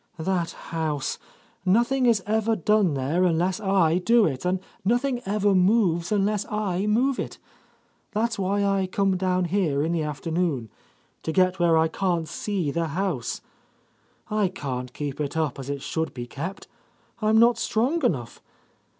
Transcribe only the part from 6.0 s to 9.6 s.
unless I move it. That's why I come down